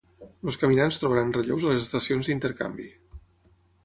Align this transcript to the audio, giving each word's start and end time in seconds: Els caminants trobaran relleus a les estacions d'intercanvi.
Els 0.45 0.55
caminants 0.61 0.95
trobaran 1.01 1.33
relleus 1.35 1.67
a 1.67 1.73
les 1.73 1.83
estacions 1.87 2.31
d'intercanvi. 2.31 2.87